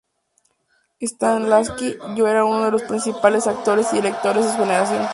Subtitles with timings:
[1.11, 5.07] Stanislavski ya era uno de los principales actores y directores de su generación.